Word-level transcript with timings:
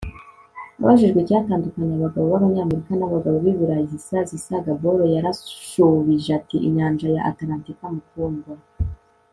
Abajijwe 0.81 1.19
icyatandukanya 1.21 1.93
abagabo 1.95 2.25
babanyamerika 2.33 2.91
nabagabo 2.95 3.35
bi 3.43 3.53
Burayi 3.59 3.95
Zsa 4.03 4.19
Zsa 4.29 4.57
Gabor 4.65 4.99
yarashubije 5.15 6.29
ati 6.39 6.55
Inyanja 6.67 7.07
ya 7.15 7.21
Atalantika 7.29 7.85
mukundwa 7.95 8.55